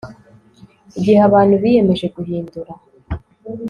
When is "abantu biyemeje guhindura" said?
1.27-2.73